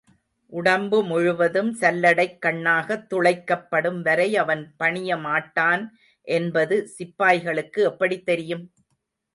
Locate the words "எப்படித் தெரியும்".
7.85-8.65